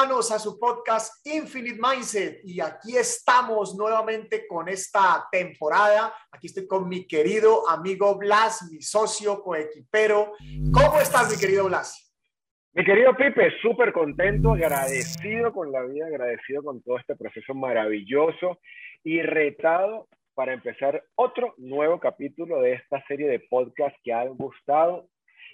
[0.00, 6.14] A su podcast Infinite Mindset y aquí estamos nuevamente con esta temporada.
[6.32, 10.32] Aquí estoy con mi querido amigo Blas, mi socio coequipero.
[10.72, 12.16] ¿Cómo estás, mi querido Blas?
[12.72, 18.58] Mi querido Pipe, súper contento, agradecido con la vida, agradecido con todo este proceso maravilloso
[19.04, 25.10] y retado para empezar otro nuevo capítulo de esta serie de podcast que han gustado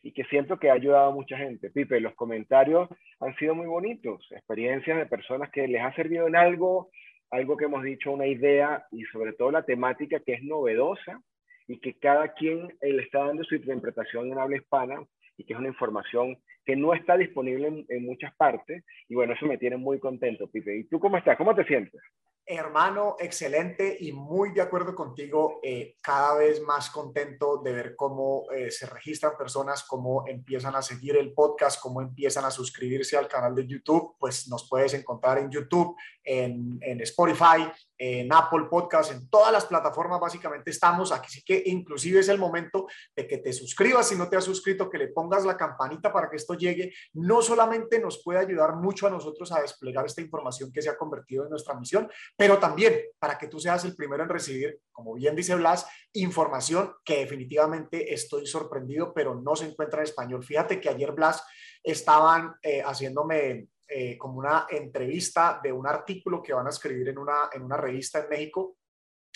[0.06, 1.68] y que siento que ha ayudado a mucha gente.
[1.68, 2.88] Pipe, los comentarios
[3.18, 6.90] han sido muy bonitos, experiencias de personas que les ha servido en algo,
[7.32, 11.20] algo que hemos dicho, una idea y sobre todo la temática que es novedosa
[11.66, 15.04] y que cada quien eh, le está dando su interpretación en habla hispana
[15.36, 18.84] y que es una información que no está disponible en, muchas partes.
[19.08, 20.76] Y bueno, eso me tiene muy contento, Pipe.
[20.76, 21.36] ¿Y tú cómo estás?
[21.36, 22.00] ¿Cómo te sientes?
[22.48, 28.44] Hermano, excelente y muy de acuerdo contigo, eh, cada vez más contento de ver cómo
[28.52, 33.26] eh, se registran personas, cómo empiezan a seguir el podcast, cómo empiezan a suscribirse al
[33.26, 39.12] canal de YouTube, pues nos puedes encontrar en YouTube, en, en Spotify, en Apple Podcast,
[39.12, 41.12] en todas las plataformas básicamente estamos.
[41.12, 44.44] Aquí sí que inclusive es el momento de que te suscribas si no te has
[44.44, 46.92] suscrito, que le pongas la campanita para que esto llegue.
[47.14, 50.96] No solamente nos puede ayudar mucho a nosotros a desplegar esta información que se ha
[50.96, 55.14] convertido en nuestra misión, pero también para que tú seas el primero en recibir, como
[55.14, 60.44] bien dice Blas, información que definitivamente estoy sorprendido, pero no se encuentra en español.
[60.44, 61.42] Fíjate que ayer Blas
[61.82, 67.18] estaban eh, haciéndome eh, como una entrevista de un artículo que van a escribir en
[67.18, 68.78] una, en una revista en México.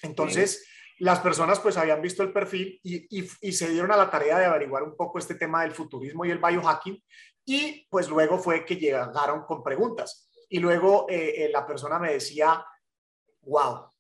[0.03, 0.67] Entonces,
[0.98, 4.45] las personas pues habían visto el perfil y, y, se dieron a la tarea de
[4.45, 7.03] averiguar un poco este tema del futurismo y el biohacking
[7.45, 10.31] y pues luego fue que llegaron con preguntas.
[10.48, 12.64] Y luego eh, eh, la persona me decía,
[13.42, 13.91] wow,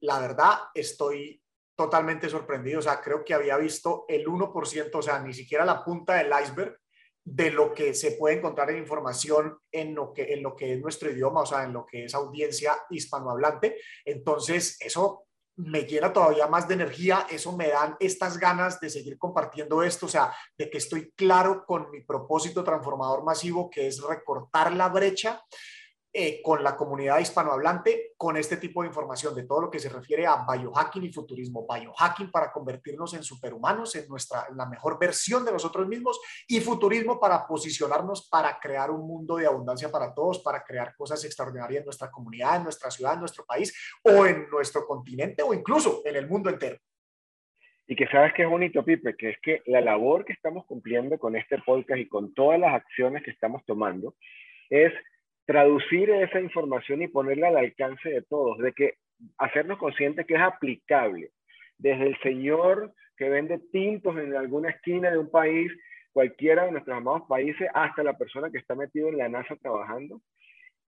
[0.00, 1.42] la verdad estoy
[1.76, 2.78] totalmente sorprendido.
[2.78, 6.32] O sea, creo que había visto el 1%, o sea, ni siquiera la punta del
[6.42, 6.78] iceberg
[7.24, 10.80] de lo que se puede encontrar en información en lo que, en lo que es
[10.80, 13.76] nuestro idioma, o sea, en lo que es audiencia hispanohablante.
[14.04, 15.26] Entonces, eso
[15.56, 20.06] me llena todavía más de energía, eso me dan estas ganas de seguir compartiendo esto,
[20.06, 24.88] o sea, de que estoy claro con mi propósito transformador masivo, que es recortar la
[24.88, 25.42] brecha
[26.16, 29.88] eh, con la comunidad hispanohablante con este tipo de información de todo lo que se
[29.88, 31.66] refiere a biohacking y futurismo.
[31.66, 37.18] Biohacking para convertirnos en superhumanos, en, nuestra, la mejor versión de nosotros mismos y futurismo
[37.18, 41.86] para posicionarnos para crear un mundo de abundancia para todos, para crear cosas extraordinarias en
[41.86, 46.14] nuestra comunidad, en nuestra ciudad, en nuestro país o en nuestro continente o incluso en
[46.14, 46.78] el mundo entero.
[47.88, 51.18] Y que sabes que es bonito, Pipe, que es que la labor que estamos cumpliendo
[51.18, 54.14] con este podcast y con todas las acciones que estamos tomando
[54.70, 54.92] es
[55.46, 58.94] traducir esa información y ponerla al alcance de todos, de que
[59.38, 61.30] hacernos conscientes que es aplicable.
[61.78, 65.70] Desde el señor que vende tintos en alguna esquina de un país,
[66.12, 70.20] cualquiera de nuestros amados países, hasta la persona que está metido en la NASA trabajando,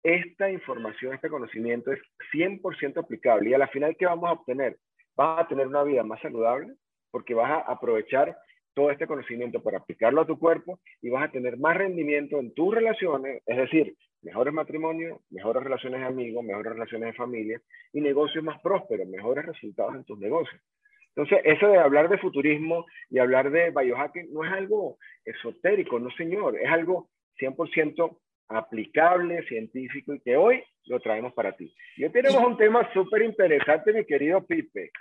[0.03, 2.01] esta información, este conocimiento es
[2.33, 3.51] 100% aplicable.
[3.51, 4.79] Y a la final, ¿qué vamos a obtener?
[5.17, 6.75] Vas a tener una vida más saludable
[7.11, 8.37] porque vas a aprovechar
[8.79, 12.55] todo este conocimiento para aplicarlo a tu cuerpo y vas a tener más rendimiento en
[12.55, 17.61] tus relaciones, es decir, mejores matrimonios, mejores relaciones de amigos, mejores relaciones de familia
[17.93, 20.63] y negocios más prósperos, mejores resultados en tus negocios.
[21.09, 26.13] Entonces, eso de hablar de futurismo y hablar de biohacking no es algo esotérico, no
[26.13, 27.09] señor, es algo
[27.41, 31.75] 100% aplicable, científico y que hoy lo traemos para ti.
[31.97, 34.93] Y hoy tenemos un tema súper interesante, mi querido Pipe.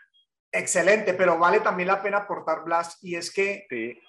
[0.51, 3.67] Excelente, pero vale también la pena aportar, Blas, y es que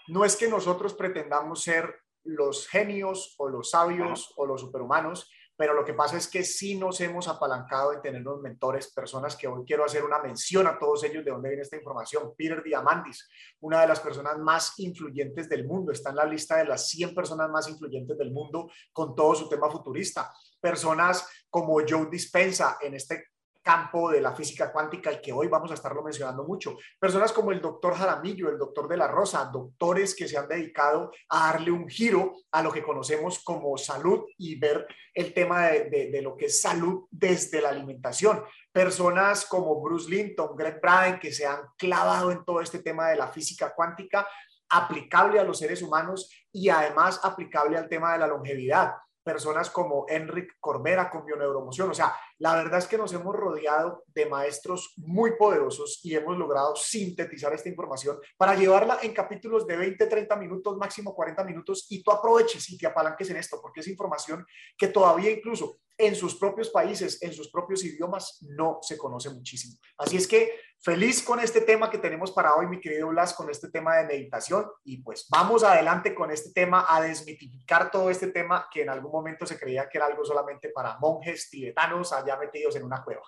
[0.08, 5.74] no es que nosotros pretendamos ser los genios o los sabios o los superhumanos, pero
[5.74, 9.48] lo que pasa es que sí nos hemos apalancado en tener unos mentores, personas que
[9.48, 12.32] hoy quiero hacer una mención a todos ellos de dónde viene esta información.
[12.36, 13.28] Peter Diamandis,
[13.60, 17.12] una de las personas más influyentes del mundo, está en la lista de las 100
[17.12, 20.32] personas más influyentes del mundo con todo su tema futurista.
[20.60, 23.24] Personas como Joe Dispensa en este
[23.68, 26.78] campo de la física cuántica y que hoy vamos a estarlo mencionando mucho.
[26.98, 31.12] Personas como el doctor Jaramillo, el doctor de la Rosa, doctores que se han dedicado
[31.28, 36.08] a darle un giro a lo que conocemos como salud y ver el tema de,
[36.10, 38.42] de, lo que es salud desde la alimentación.
[38.72, 43.16] Personas como Bruce Linton, Greg Braden, que se han clavado en todo este tema de
[43.16, 44.26] la física cuántica
[44.70, 48.94] aplicable a los seres humanos y además aplicable al tema de la longevidad
[49.28, 51.90] personas como Enric Corbera con bioneuromoción.
[51.90, 56.38] O sea, la verdad es que nos hemos rodeado de maestros muy poderosos y hemos
[56.38, 61.84] logrado sintetizar esta información para llevarla en capítulos de 20, 30 minutos, máximo 40 minutos
[61.90, 64.46] y tú aproveches y te apalanques en esto, porque es información
[64.78, 69.78] que todavía incluso en sus propios países, en sus propios idiomas, no se conoce muchísimo.
[69.98, 73.50] Así es que feliz con este tema que tenemos para hoy, mi querido Blas, con
[73.50, 74.64] este tema de meditación.
[74.84, 79.12] Y pues vamos adelante con este tema, a desmitificar todo este tema que en algún
[79.12, 83.22] momento se creía que era algo solamente para monjes tibetanos allá metidos en una cueva.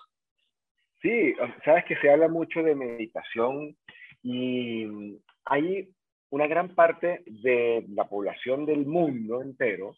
[1.01, 1.33] Sí,
[1.65, 3.75] sabes que se habla mucho de meditación
[4.21, 5.91] y hay
[6.29, 9.95] una gran parte de la población del mundo entero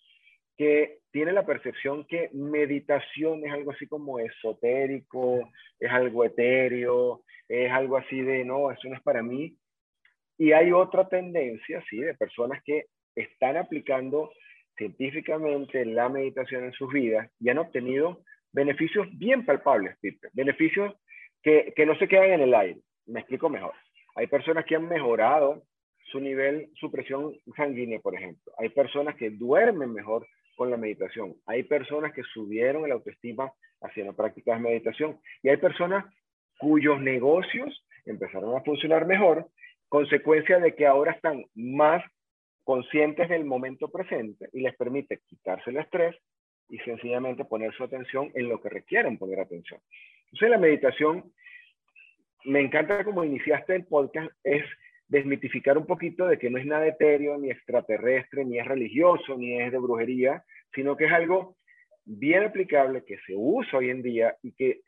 [0.58, 7.72] que tiene la percepción que meditación es algo así como esotérico, es algo etéreo, es
[7.72, 9.56] algo así de, no, eso no es para mí.
[10.38, 12.86] Y hay otra tendencia, sí, de personas que
[13.16, 14.32] están aplicando
[14.76, 19.96] científicamente la meditación en sus vidas y han obtenido beneficios bien palpables,
[20.34, 20.94] beneficios
[21.44, 22.80] que, que no se quedan en el aire.
[23.06, 23.74] Me explico mejor.
[24.16, 25.64] Hay personas que han mejorado
[26.12, 28.54] su nivel, su presión sanguínea, por ejemplo.
[28.58, 31.36] Hay personas que duermen mejor con la meditación.
[31.46, 33.52] Hay personas que subieron el autoestima
[33.82, 35.20] haciendo prácticas de meditación.
[35.42, 36.06] Y hay personas
[36.58, 39.48] cuyos negocios empezaron a funcionar mejor,
[39.90, 42.04] consecuencia de que ahora están más
[42.64, 46.16] conscientes del momento presente y les permite quitarse el estrés
[46.70, 49.80] y sencillamente poner su atención en lo que requieren poner atención.
[50.26, 51.32] Entonces la meditación,
[52.46, 54.64] me encanta como iniciaste el podcast, es
[55.14, 59.62] desmitificar un poquito de que no es nada etéreo, ni extraterrestre, ni es religioso, ni
[59.62, 60.44] es de brujería,
[60.74, 61.56] sino que es algo
[62.04, 64.82] bien aplicable, que se usa hoy en día y que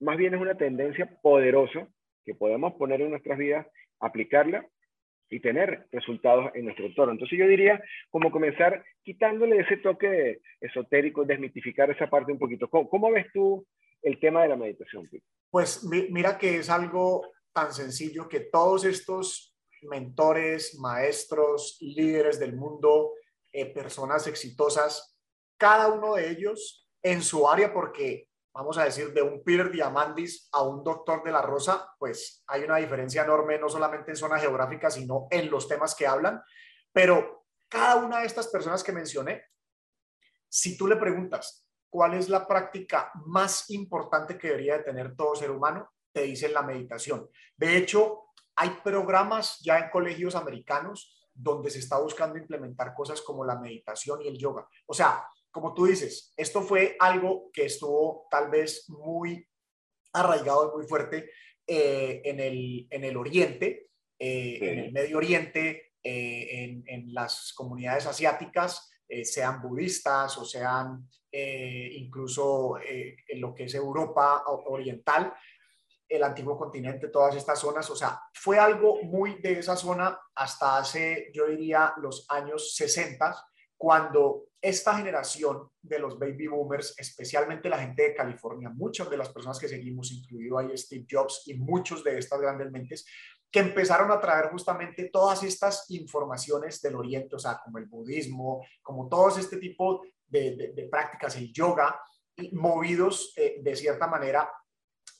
[0.00, 1.86] más bien es una tendencia poderosa
[2.24, 3.64] que podemos poner en nuestras vidas,
[4.00, 4.66] aplicarla
[5.30, 7.12] y tener resultados en nuestro entorno.
[7.12, 7.80] Entonces yo diría
[8.10, 12.68] como comenzar quitándole ese toque esotérico, desmitificar esa parte un poquito.
[12.68, 13.64] ¿Cómo, ves tú
[14.02, 15.08] el tema de la meditación?
[15.50, 19.51] Pues mira que es algo tan sencillo que todos estos
[19.82, 23.14] mentores, maestros, líderes del mundo,
[23.52, 25.18] eh, personas exitosas,
[25.56, 30.48] cada uno de ellos en su área, porque vamos a decir, de un Peter Diamandis
[30.52, 34.38] a un doctor de la Rosa, pues hay una diferencia enorme, no solamente en zona
[34.38, 36.42] geográfica, sino en los temas que hablan.
[36.92, 39.44] Pero cada una de estas personas que mencioné,
[40.48, 45.34] si tú le preguntas cuál es la práctica más importante que debería de tener todo
[45.34, 47.28] ser humano, te dicen la meditación.
[47.56, 53.44] De hecho, hay programas ya en colegios americanos donde se está buscando implementar cosas como
[53.44, 54.66] la meditación y el yoga.
[54.86, 59.46] O sea, como tú dices, esto fue algo que estuvo tal vez muy
[60.12, 61.30] arraigado y muy fuerte
[61.66, 67.52] eh, en, el, en el Oriente, eh, en el Medio Oriente, eh, en, en, las
[67.54, 68.88] comunidades asiáticas,
[69.24, 75.34] sean budistas o sean incluso en lo que es Europa Oriental
[76.12, 80.76] el antiguo continente, todas estas zonas, o sea, fue algo muy de esa zona hasta
[80.76, 83.34] hace, yo diría, los años 60,
[83.78, 89.30] cuando esta generación de los baby boomers, especialmente la gente de California, muchas de las
[89.30, 93.06] personas que seguimos, incluido ahí Steve Jobs y muchos de estas grandes mentes,
[93.50, 98.64] que empezaron a traer justamente todas estas informaciones del Oriente, o sea, como el budismo,
[98.82, 101.98] como todo este tipo de, prácticas, el yoga,
[102.36, 104.50] y movidos eh, de cierta manera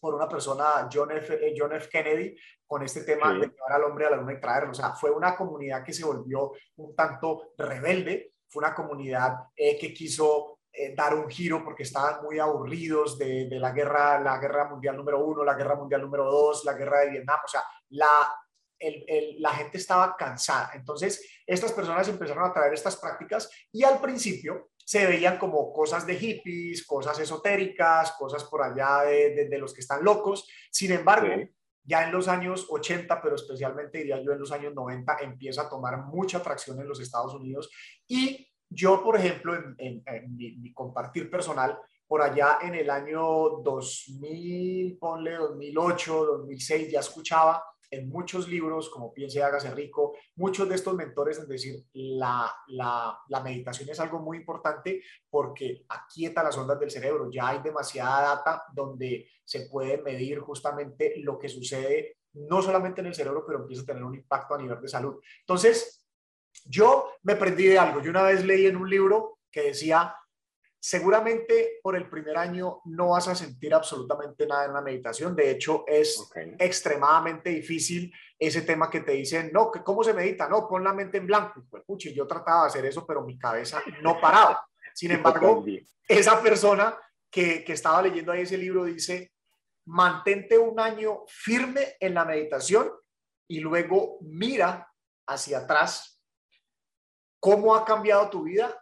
[0.03, 1.33] por una persona, John F.
[1.35, 1.89] Eh, John F.
[1.89, 4.73] Kennedy, con este tema de llevar al hombre a la luna y traerlo.
[4.73, 9.79] O sea, fue una comunidad que se volvió un tanto rebelde, fue una comunidad eh,
[9.79, 14.39] que quiso eh, dar un giro porque estaban muy aburridos de, de, la guerra, la
[14.39, 17.39] guerra mundial número uno, la guerra mundial número dos, la guerra de Vietnam.
[17.45, 18.37] O sea, la,
[18.81, 20.73] el, el, la gente estaba cansada.
[20.75, 26.07] Entonces, estas personas empezaron a traer estas prácticas y al principio se veían como cosas
[26.07, 30.49] de hippies, cosas esotéricas, cosas por allá de, de, los que están locos.
[30.71, 31.29] Sin embargo,
[31.85, 35.69] ya en los años 80, pero especialmente diría yo en los años 90, empieza a
[35.69, 37.71] tomar mucha atracción en los Estados Unidos.
[38.07, 43.23] Y yo, por ejemplo, en, en, mi, compartir personal, por allá en el año
[43.63, 50.67] 2000, ponle 2008, 2006, ya escuchaba en muchos libros, como Piense y hágase rico, muchos
[50.67, 56.43] de estos mentores, es decir, la, la, la, meditación es algo muy importante porque aquieta
[56.43, 57.31] las ondas del cerebro.
[57.31, 63.09] Ya hay demasiada data donde se puede medir justamente lo que sucede, no solamente en
[63.09, 65.21] el cerebro, pero empieza a tener un impacto a nivel de salud.
[65.41, 66.07] Entonces,
[66.65, 68.01] yo me prendí de algo.
[68.01, 70.17] Yo una vez leí en un libro que decía,
[70.85, 75.37] Seguramente por el primer año no vas a sentir absolutamente nada en la meditación.
[75.37, 80.49] De hecho, es extremadamente difícil ese tema que te dicen, no, ¿cómo se medita?
[80.49, 81.63] No, pon la mente en blanco.
[81.71, 84.67] Pues, puchi, yo trataba de hacer eso, pero mi cabeza no paraba.
[84.93, 85.65] Sin embargo,
[86.09, 86.99] esa persona
[87.31, 89.31] que, que estaba leyendo ahí ese libro dice,
[89.85, 92.91] mantente un año firme en la meditación
[93.47, 94.93] y luego mira
[95.29, 96.21] hacia atrás
[97.39, 98.82] cómo ha cambiado tu vida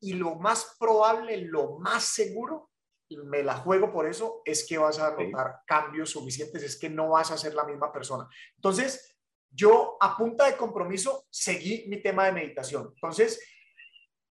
[0.00, 2.70] y lo más probable, lo más seguro,
[3.08, 7.10] me la juego por eso, es que vas a notar cambios suficientes, es que no
[7.10, 8.28] vas a ser la misma persona.
[8.56, 9.16] Entonces,
[9.50, 12.92] yo a punta de compromiso seguí mi tema de meditación.
[12.94, 13.40] Entonces,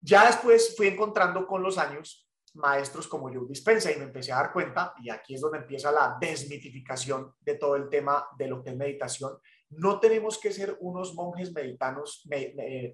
[0.00, 4.37] ya después fui encontrando con los años maestros como yo Dispensa y me empecé a
[4.37, 8.62] dar cuenta, y aquí es donde empieza la desmitificación de todo el tema de lo
[8.62, 9.38] que es meditación.
[9.71, 12.23] No tenemos que ser unos monjes meditanos,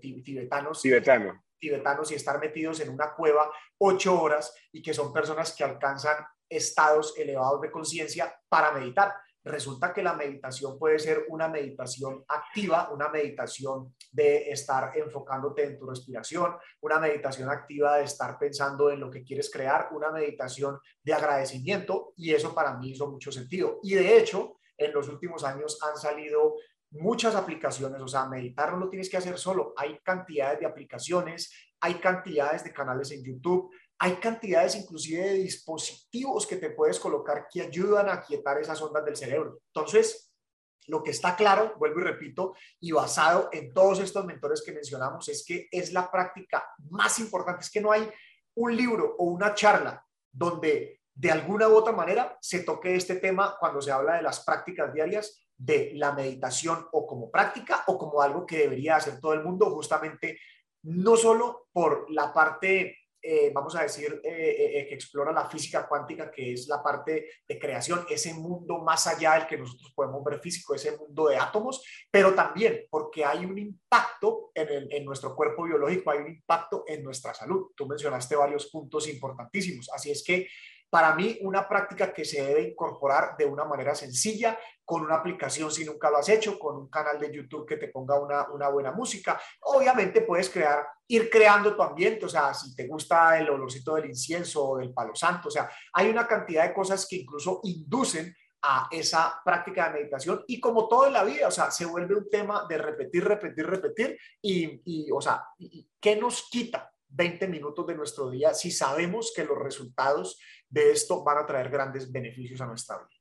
[0.00, 5.55] tibetanos, tibetanos tibetanos y estar metidos en una cueva ocho horas y que son personas
[5.55, 6.17] que alcanzan
[6.49, 9.14] estados elevados de conciencia para meditar.
[9.43, 15.79] Resulta que la meditación puede ser una meditación activa, una meditación de estar enfocándote en
[15.79, 20.79] tu respiración, una meditación activa de estar pensando en lo que quieres crear, una meditación
[21.02, 23.79] de agradecimiento y eso para mí hizo mucho sentido.
[23.83, 26.57] Y de hecho, en los últimos años han salido
[26.90, 31.52] muchas aplicaciones, o sea, meditar no lo tienes que hacer solo, hay cantidades de aplicaciones,
[31.80, 37.47] hay cantidades de canales en YouTube, hay cantidades inclusive de dispositivos que te puedes colocar
[37.52, 39.61] que ayudan a quietar esas ondas del cerebro.
[39.66, 40.32] Entonces,
[40.87, 45.28] lo que está claro, vuelvo y repito, y basado en todos estos mentores que mencionamos,
[45.28, 48.11] es que es la práctica más importante, es que no hay
[48.54, 53.56] un libro o una charla donde de alguna u otra manera se toque este tema
[53.61, 58.23] cuando se habla de las prácticas diarias de la meditación o como práctica o como
[58.23, 60.38] algo que debería hacer todo el mundo, justamente
[60.85, 65.87] no solo por la parte, eh, vamos a decir, eh, eh, que explora la física
[65.87, 70.25] cuántica, que es la parte de creación, ese mundo más allá del que nosotros podemos
[70.25, 75.37] ver físico, ese mundo de átomos, pero también porque hay un impacto en, en nuestro
[75.37, 77.73] cuerpo biológico, hay un impacto en nuestra salud.
[77.76, 80.49] Tú mencionaste varios puntos importantísimos, así es que
[80.90, 85.70] para mí, una práctica que se debe incorporar de una manera sencilla, con una aplicación
[85.70, 88.68] si nunca lo has hecho, con un canal de YouTube que te ponga una, una
[88.68, 89.40] buena música.
[89.61, 94.06] Obviamente puedes crear, ir creando tu ambiente, o sea, si te gusta el olorcito del
[94.06, 98.35] incienso o del palo santo, o sea, hay una cantidad de cosas que incluso inducen
[98.62, 102.16] a esa práctica de meditación y como todo en la vida, o sea, se vuelve
[102.16, 105.47] un tema de repetir, repetir, repetir y, y o sea,
[106.00, 111.25] ¿qué nos quita 20 minutos de nuestro día si sabemos que los resultados de esto
[111.25, 113.21] van a traer grandes beneficios a nuestra vida.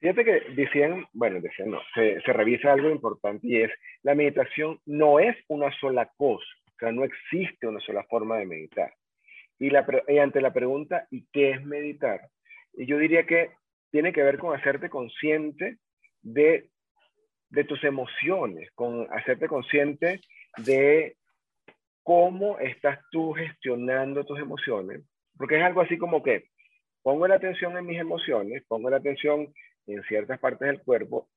[0.00, 3.70] Fíjate que decían, bueno, decían no, se, revisa algo importante y es,
[4.02, 8.46] la meditación no es una sola cosa, o sea, no existe una sola forma de
[8.46, 8.92] meditar.
[9.60, 9.86] Y, la,
[10.20, 12.28] ante la pregunta, ¿y qué es meditar?
[12.74, 13.52] Y yo diría que
[13.92, 15.76] tiene que ver con hacerte consciente
[16.20, 16.68] de,
[17.50, 20.20] de tus emociones, con hacerte consciente
[20.56, 21.16] de
[22.02, 25.02] cómo estás tú gestionando tus emociones,
[25.36, 26.48] porque es algo así como que
[27.02, 29.52] pongo la atención en mis emociones, pongo la atención
[29.86, 31.28] en ciertas partes del cuerpo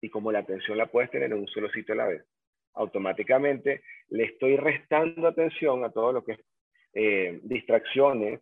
[0.00, 2.24] y como la atención la puedes tener en un solo sitio a la vez,
[2.74, 6.40] automáticamente le estoy restando atención a todo lo que es
[6.94, 8.40] eh, distracciones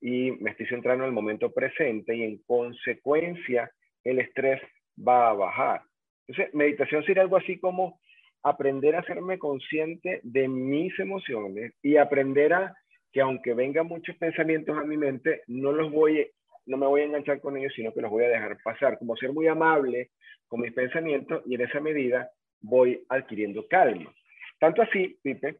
[0.00, 3.70] y me estoy centrando en el momento presente y en consecuencia
[4.02, 4.60] el estrés
[4.96, 5.82] va a bajar.
[6.26, 8.00] Entonces, meditación sería algo así como
[8.42, 12.74] aprender a hacerme consciente de mis emociones y aprender a
[13.12, 16.30] que aunque vengan muchos pensamientos a mi mente, no los voy,
[16.66, 19.16] no me voy a enganchar con ellos, sino que los voy a dejar pasar, como
[19.16, 20.10] ser muy amable
[20.46, 22.30] con mis pensamientos y en esa medida
[22.60, 24.12] voy adquiriendo calma.
[24.58, 25.56] Tanto así, Pipe,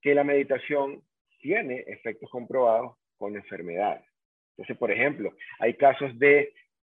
[0.00, 1.02] que la meditación
[1.40, 4.04] tiene efectos comprobados con enfermedades.
[4.50, 6.52] Entonces, por ejemplo, hay casos de,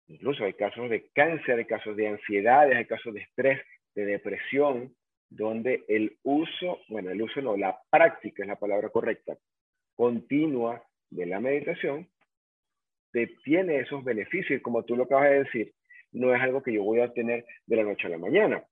[0.08, 3.60] incluso hay casos de cáncer, hay casos de ansiedad, hay casos de estrés,
[3.94, 4.94] de depresión,
[5.28, 9.36] donde el uso, bueno, el uso no, la práctica es la palabra correcta,
[9.94, 12.08] continua de la meditación
[13.16, 14.60] te tiene esos beneficios.
[14.60, 15.72] Como tú lo acabas de decir,
[16.12, 18.62] no es algo que yo voy a tener de la noche a la mañana.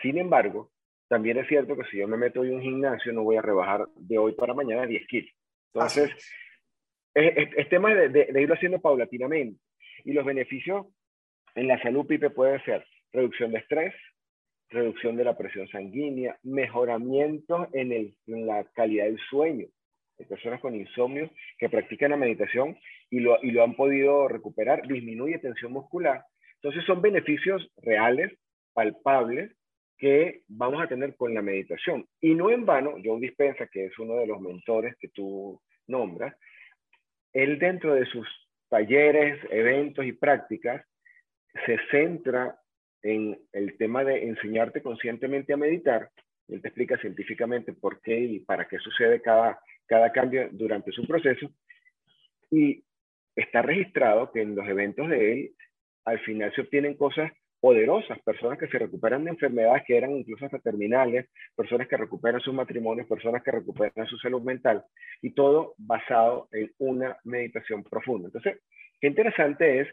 [0.00, 0.70] Sin embargo,
[1.08, 3.88] también es cierto que si yo me meto en un gimnasio, no voy a rebajar
[3.96, 5.32] de hoy para mañana 10 kilos.
[5.74, 6.10] Entonces,
[7.14, 9.60] es, tema de, de, irlo haciendo paulatinamente.
[10.04, 10.86] Y los beneficios
[11.56, 13.92] en la salud, Pipe, puede ser reducción de estrés,
[14.70, 19.66] reducción de la presión sanguínea, mejoramiento en, la calidad del sueño,
[20.28, 22.78] personas con insomnio que practican la meditación
[23.10, 26.24] y lo, han podido recuperar, disminuye tensión muscular.
[26.56, 28.32] Entonces son beneficios reales,
[28.72, 29.52] palpables,
[29.96, 32.06] que vamos a tener con la meditación.
[32.20, 36.34] Y no en vano, John Dispensa, que es uno de los mentores que tú nombras,
[37.32, 38.26] él dentro de sus
[38.68, 40.84] talleres, eventos y prácticas,
[41.66, 42.59] se centra
[43.02, 46.10] en el tema de enseñarte conscientemente a meditar.
[46.48, 51.06] Él te explica científicamente por qué y para qué sucede cada, cada cambio durante su
[51.06, 51.50] proceso.
[52.50, 52.82] Y
[53.36, 55.54] está registrado que en los eventos de él,
[56.04, 57.30] al final se obtienen cosas
[57.60, 62.40] poderosas, personas que se recuperan de enfermedades que eran incluso hasta terminales, personas que recuperan
[62.40, 64.82] sus matrimonios, personas que recuperan su salud mental,
[65.20, 68.28] y todo basado en una meditación profunda.
[68.28, 68.62] Entonces,
[69.00, 69.88] qué interesante es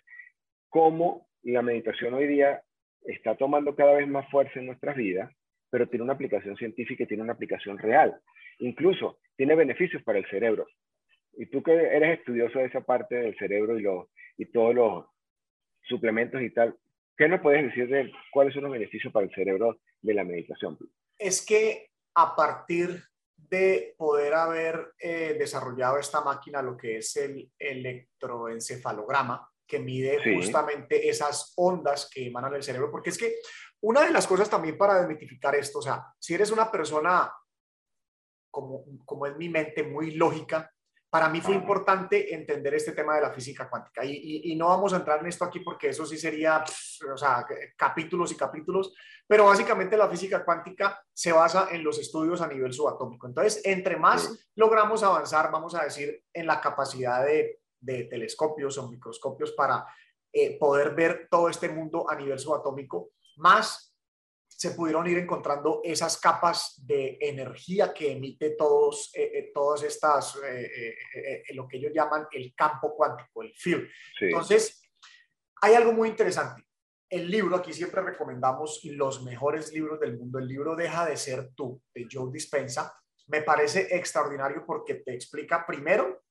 [0.69, 2.61] cómo la meditación hoy día
[3.03, 5.31] está tomando cada vez más fuerza en nuestras vidas,
[5.69, 8.19] pero tiene una aplicación científica y tiene una aplicación real.
[8.59, 10.67] Incluso tiene beneficios para el cerebro.
[11.33, 15.05] Y tú que eres estudioso de esa parte del cerebro y, lo, y todos los
[15.83, 16.75] suplementos y tal,
[17.15, 20.77] ¿qué nos puedes decir de cuáles son los beneficios para el cerebro de la meditación?
[21.17, 23.03] Es que a partir
[23.37, 31.09] de poder haber eh, desarrollado esta máquina, lo que es el electroencefalograma, que mide justamente
[31.09, 33.35] esas ondas que emanan del cerebro, porque es que
[33.81, 37.31] una de las cosas también para desmitificar esto, o sea, si eres una persona
[38.49, 40.71] como, como es mi mente muy lógica,
[41.09, 44.03] para mí fue importante entender este tema de la física cuántica.
[44.03, 46.63] Y, no vamos a entrar en esto aquí porque eso sí sería,
[47.11, 47.45] o sea,
[47.77, 48.93] capítulos y capítulos,
[49.25, 53.25] pero básicamente la física cuántica se basa en los estudios a nivel subatómico.
[53.25, 58.89] Entonces, entre más logramos avanzar, vamos a decir, en la capacidad de, de telescopios o
[58.89, 59.85] microscopios para
[60.31, 63.95] eh, poder ver todo este mundo a nivel subatómico, más
[64.47, 70.39] se pudieron ir encontrando esas capas de energía que emite todos, eh, eh, todas estas,
[71.53, 73.87] lo que ellos llaman el campo cuántico, el field.
[74.19, 74.81] Entonces,
[75.61, 76.63] hay algo muy interesante.
[77.09, 80.39] El libro, aquí siempre recomendamos los mejores libros del mundo.
[80.39, 82.93] El libro Deja de ser tú, de Joe Dispensa.
[83.27, 86.26] Me parece extraordinario porque te explica primero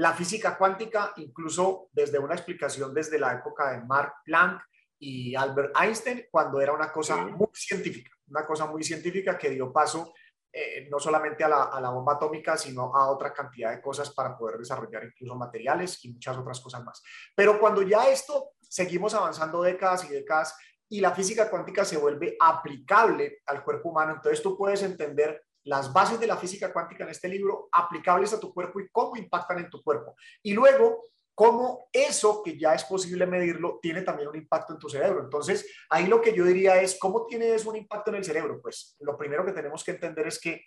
[0.00, 4.62] la física cuántica, incluso desde una explicación desde la época de Mark Planck
[4.98, 9.70] y Albert Einstein, cuando era una cosa muy científica, una cosa muy científica que dio
[9.70, 10.14] paso
[10.50, 14.08] eh, no solamente a la, a la, bomba atómica, sino a otra cantidad de cosas
[14.14, 17.02] para poder desarrollar incluso materiales y muchas otras cosas más.
[17.36, 20.56] Pero cuando ya esto seguimos avanzando décadas y décadas
[20.88, 25.92] y la física cuántica se vuelve aplicable al cuerpo humano, entonces tú puedes entender las
[25.92, 29.60] bases de la física cuántica en este libro aplicables a tu cuerpo y cómo impactan
[29.60, 30.16] en tu cuerpo.
[30.42, 34.88] Y luego, cómo eso que ya es posible medirlo tiene también un impacto en tu
[34.88, 35.22] cerebro.
[35.22, 38.60] Entonces, ahí lo que yo diría es, ¿cómo tiene eso un impacto en el cerebro?
[38.60, 40.60] Pues lo primero que tenemos que entender es que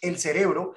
[0.00, 0.76] el cerebro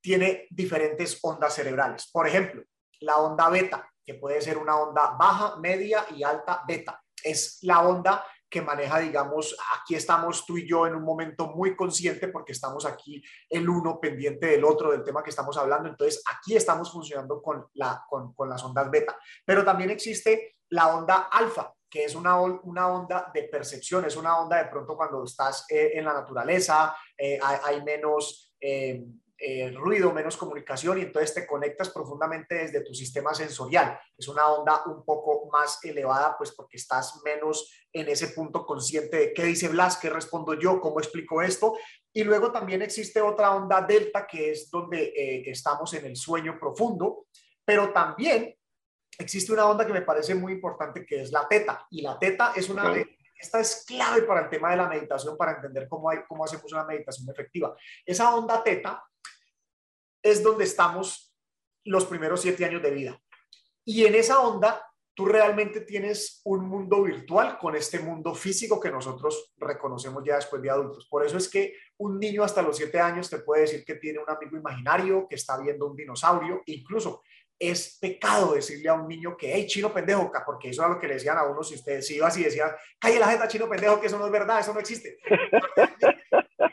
[0.00, 2.08] tiene diferentes ondas cerebrales.
[2.12, 2.62] Por ejemplo,
[3.00, 7.02] la onda beta, que puede ser una onda baja, media y alta beta.
[7.20, 11.74] Es la onda que maneja, digamos, aquí estamos tú y yo en un momento muy
[11.74, 15.88] consciente porque estamos aquí el uno pendiente del otro, del tema que estamos hablando.
[15.88, 19.18] Entonces, aquí estamos funcionando con, la, con, con las ondas beta.
[19.46, 24.38] Pero también existe la onda alfa, que es una, una, onda de percepción, es una
[24.38, 29.02] onda de pronto cuando estás eh, en la naturaleza, eh, hay, menos eh,
[29.44, 33.98] eh, ruido, menos comunicación y entonces te conectas profundamente desde tu sistema sensorial.
[34.16, 39.16] Es una onda un poco más elevada, pues porque estás menos en ese punto consciente
[39.16, 41.76] de qué dice Blas, qué respondo yo, cómo explico esto.
[42.12, 46.56] Y luego también existe otra onda delta, que es donde eh, estamos en el sueño
[46.60, 47.26] profundo,
[47.64, 48.56] pero también
[49.18, 51.84] existe una onda que me parece muy importante, que es la teta.
[51.90, 52.94] Y la teta es una...
[53.36, 56.72] Esta es clave para el tema de la meditación, para entender cómo, hay, cómo hacemos
[56.72, 57.74] una meditación efectiva.
[58.06, 59.02] Esa onda teta
[60.22, 61.34] es donde estamos
[61.84, 63.20] los primeros siete años de vida.
[63.84, 68.90] Y en esa onda, tú realmente tienes un mundo virtual con este mundo físico que
[68.90, 71.06] nosotros reconocemos ya después de adultos.
[71.08, 74.20] Por eso es que un niño hasta los siete años te puede decir que tiene
[74.20, 77.22] un amigo imaginario, que está viendo un dinosaurio, incluso
[77.58, 81.06] es pecado decirle a un niño que, hey, chino pendejo, porque eso era lo que
[81.06, 84.00] le decían a uno si ustedes si ibas y decían, calle la jeta, chino pendejo,
[84.00, 85.18] que eso no es verdad, eso no existe.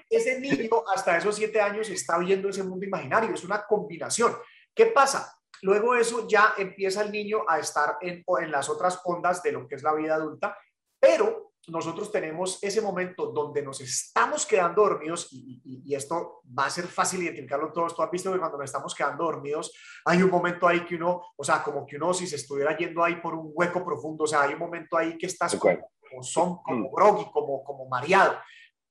[0.10, 4.36] ese niño hasta esos siete años está viendo ese mundo imaginario, es una combinación.
[4.74, 5.36] ¿Qué pasa?
[5.62, 9.68] Luego eso ya empieza el niño a estar en, en las otras ondas de lo
[9.68, 10.58] que es la vida adulta,
[11.00, 16.86] pero nosotros tenemos ese momento donde nos estamos quedando dormidos y, esto va a ser
[16.86, 17.96] fácil identificarlo todos.
[17.96, 19.74] Tú has visto que cuando nos estamos quedando dormidos
[20.06, 23.04] hay un momento ahí que uno, o sea, como que uno si se estuviera yendo
[23.04, 26.58] ahí por un hueco profundo, o sea, hay un momento ahí que estás como, son,
[26.64, 26.92] como mm.
[26.92, 28.38] groggy, como, como mareado.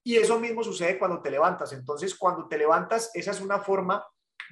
[0.08, 1.70] Y eso mismo sucede cuando te levantas.
[1.74, 4.02] Entonces, cuando te levantas, esa es una forma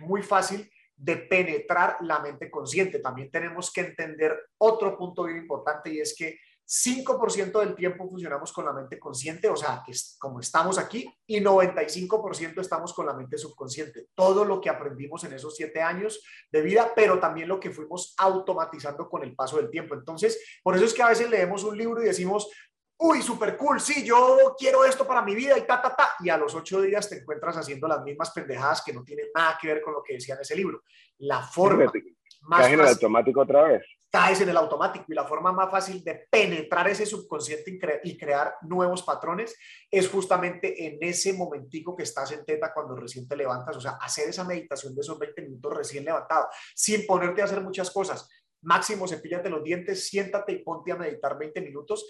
[0.01, 2.99] muy fácil de penetrar la mente consciente.
[2.99, 8.53] También tenemos que entender otro punto bien importante y es que 5% del tiempo funcionamos
[8.53, 13.14] con la mente consciente, o sea, que como estamos aquí, y 95% estamos con la
[13.14, 14.09] mente subconsciente.
[14.14, 18.14] Todo lo que aprendimos en esos siete años de vida, pero también lo que fuimos
[18.19, 19.95] automatizando con el paso del tiempo.
[19.95, 22.51] Entonces, por eso es que a veces leemos un libro y decimos,
[22.98, 26.14] uy, súper cool, sí, yo quiero esto para mi vida y ta, ta, ta.
[26.20, 29.59] Y a los ocho días te encuentras haciendo las mismas pendejadas que no tienen nada
[29.61, 30.82] que ver con lo que decía en ese libro.
[31.18, 31.90] La forma
[32.42, 32.62] más...
[32.62, 33.82] Fácil, automático otra vez.
[34.11, 38.54] caes en el automático y la forma más fácil de penetrar ese subconsciente y, crear
[38.62, 39.56] nuevos patrones
[39.90, 43.98] es justamente en ese momentico que estás en teta cuando recién te levantas, o sea,
[44.00, 48.28] hacer esa meditación de esos 20 minutos recién levantado, sin ponerte a hacer muchas cosas.
[48.62, 52.06] Máximo, cepíllate los dientes, siéntate y ponte a meditar 20 minutos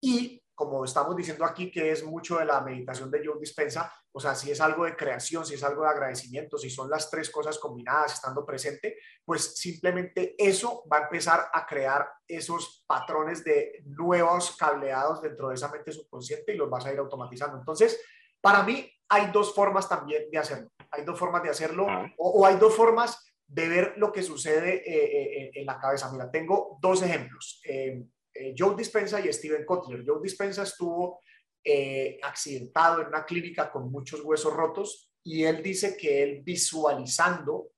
[0.00, 4.18] y como estamos diciendo aquí, que es mucho de la meditación de Joe Dispensa, o
[4.18, 7.28] sea, si es algo de creación, si es algo de agradecimiento, si son las tres
[7.28, 13.82] cosas combinadas estando presente, pues simplemente eso va a empezar a crear esos patrones de
[13.84, 17.58] nuevos cableados dentro de esa mente subconsciente y los vas a ir automatizando.
[17.58, 18.00] Entonces,
[18.40, 20.70] para mí hay dos formas también de hacerlo.
[20.90, 25.42] Hay dos formas de hacerlo o, hay dos formas de ver lo que sucede eh,
[25.42, 26.10] eh, en la cabeza.
[26.10, 27.60] Mira, tengo dos ejemplos.
[27.68, 28.02] Eh,
[28.38, 30.04] eh, Joe Dispensa y Steven Kotler.
[30.06, 31.20] Joe Dispensa estuvo
[31.64, 37.70] eh, accidentado en una clínica con muchos huesos rotos y él dice que él visualizando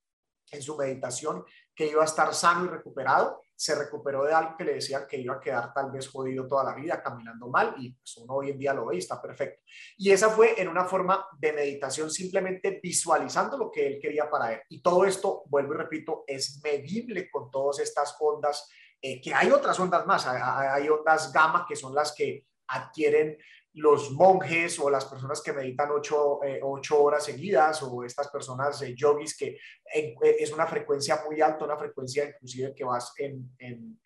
[0.51, 1.45] en su meditación
[1.75, 5.17] que iba a estar sano y recuperado, se recuperó de algo que le decían que
[5.17, 8.51] iba a quedar tal vez jodido toda la vida, caminando mal, y pues uno hoy
[8.51, 9.63] en día lo ve y está perfecto.
[9.97, 14.53] Y esa fue en una forma de meditación, simplemente visualizando lo que él quería para
[14.53, 14.61] él.
[14.69, 18.69] Y todo esto, vuelvo y repito, es medible con todas estas ondas
[19.01, 23.39] eh, que hay otras ondas más, hay, ondas gamma que son las que adquieren
[23.75, 28.95] los monjes o las personas que meditan ocho, eh, horas seguidas o estas personas eh,
[28.97, 34.01] yogis que es una frecuencia muy alta, una frecuencia inclusive que vas en, en,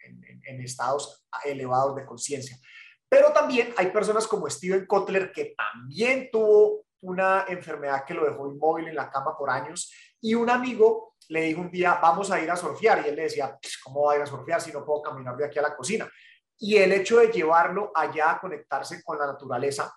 [0.44, 2.58] en estados elevados de conciencia.
[3.08, 8.46] Pero también hay personas como Steven Kotler que también tuvo una enfermedad que lo dejó
[8.50, 9.92] inmóvil en la cama por años
[10.22, 13.04] y un amigo le dijo un día, vamos a ir a surfear.
[13.04, 15.36] Y él le decía, pues, ¿cómo va a ir a surfear si no puedo caminar
[15.36, 16.08] de aquí a la cocina?
[16.58, 19.92] Y el hecho de llevarlo allá a conectarse con la naturaleza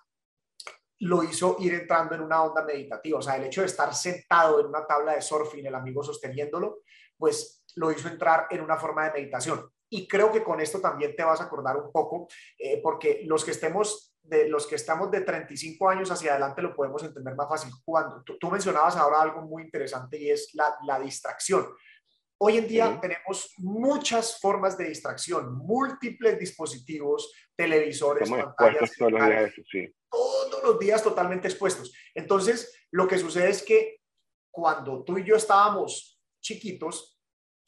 [1.00, 3.18] lo hizo ir entrando en una onda meditativa.
[3.18, 6.80] O sea, el hecho de estar sentado en una tabla de surfing, el amigo sosteniéndolo,
[7.16, 9.70] pues lo hizo entrar en una forma de meditación.
[9.88, 12.26] Y creo que con esto también te vas a acordar un poco,
[12.58, 16.74] eh, porque los que estemos de los que estamos de 35 años hacia adelante lo
[16.74, 17.72] podemos entender más fácil.
[17.84, 21.66] Cuando tú, mencionabas ahora algo muy interesante y es la, la distracción.
[22.38, 29.52] Hoy en día tenemos muchas formas de distracción, múltiples dispositivos, televisores, pantallas, todos los, días,
[29.70, 29.94] sí.
[30.10, 31.94] todos los días totalmente expuestos.
[32.14, 34.02] Entonces, lo que sucede es que
[34.50, 37.18] cuando tú y yo estábamos chiquitos,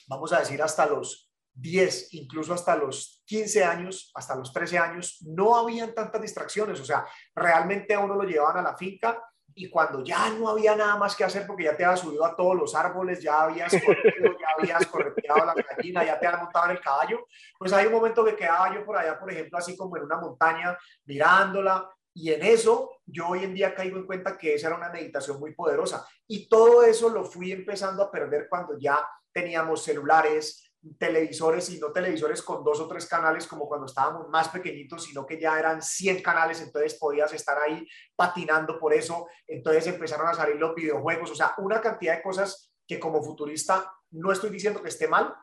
[0.07, 1.28] vamos a decir hasta los
[1.61, 6.81] 10, incluso hasta los 15 años, hasta los 13 años, no habían tantas distracciones.
[6.81, 9.23] O sea, realmente a uno lo llevaban a la finca
[9.55, 12.37] y cuando ya no había nada más que hacer porque ya te habías subido a
[12.37, 16.67] todos los árboles, ya habías corrido, ya habías correteado la gallina, ya te habías montado
[16.67, 17.27] en el caballo,
[17.59, 20.21] pues hay un momento que quedaba yo por allá, por ejemplo, así como en una
[20.21, 24.77] montaña, mirándola, y en eso yo hoy en día caigo en cuenta que esa era
[24.77, 26.07] una meditación muy poderosa.
[26.27, 31.93] Y todo eso lo fui empezando a perder cuando ya teníamos celulares, televisores y no
[31.93, 35.83] televisores con dos o tres canales como cuando estábamos más pequeñitos, sino que ya eran
[35.83, 41.31] 100 canales, entonces podías estar ahí patinando por eso, entonces empezaron a salir los videojuegos,
[41.31, 45.35] o sea, una cantidad de cosas que como futurista no estoy diciendo que esté mal,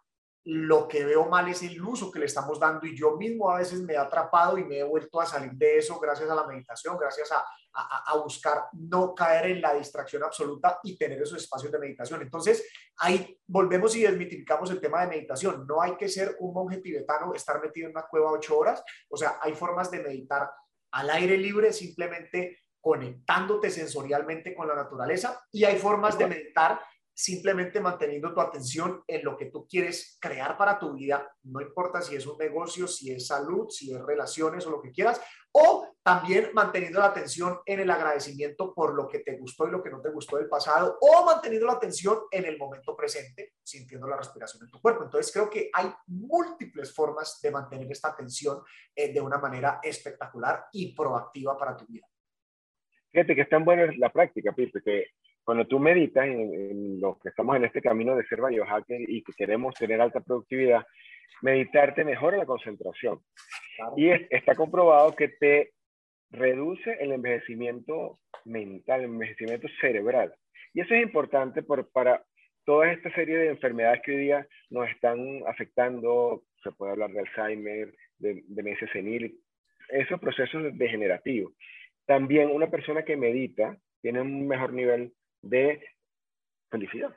[0.45, 3.57] lo que veo mal es el uso que le estamos dando y yo mismo a
[3.57, 6.45] veces me he atrapado y me he vuelto a salir de eso gracias a la
[6.45, 11.71] meditación, gracias a, a, buscar no caer en la distracción absoluta y tener esos espacios
[11.71, 12.21] de meditación.
[12.21, 12.63] Entonces,
[12.97, 15.65] ahí volvemos y desmitificamos el tema de meditación.
[15.67, 18.83] No hay que ser un monje tibetano, estar metido en una cueva ocho horas.
[19.09, 20.49] O sea, hay formas de meditar
[20.91, 26.79] al aire libre, simplemente conectándote sensorialmente con la naturaleza y hay formas de meditar
[27.15, 32.01] simplemente manteniendo tu atención en lo que tú quieres crear para tu vida, no importa
[32.01, 35.21] si es un negocio, si es salud, si es relaciones o lo que quieras,
[35.53, 39.81] o también manteniendo la atención en el agradecimiento por lo que te gustó y lo
[39.81, 44.07] que no te gustó del pasado, o manteniendo la atención en el momento presente, sintiendo
[44.07, 45.05] la respiración en tu cuerpo.
[45.05, 48.61] Entonces creo que hay múltiples formas de mantener esta atención
[48.93, 52.05] eh, de una manera espectacular y proactiva para tu vida.
[53.09, 53.65] Fíjate que es tan
[53.97, 55.05] la práctica, Pipe, que
[55.45, 59.31] cuando tú meditas en, lo que estamos en este camino de ser biohacker y que
[59.33, 60.85] queremos tener alta productividad,
[61.41, 63.19] meditarte mejora la concentración.
[63.95, 65.73] Y está comprobado que te
[66.31, 70.33] reduce el envejecimiento mental, el envejecimiento cerebral.
[70.73, 72.23] Y eso es importante por, para
[72.65, 76.43] toda esta serie de enfermedades que hoy día nos están afectando.
[76.63, 79.39] Se puede hablar de Alzheimer, de demencia senil,
[79.89, 81.53] esos procesos degenerativos.
[82.07, 85.13] También una persona que medita tiene un mejor nivel
[85.45, 85.81] de
[86.69, 87.15] felicidad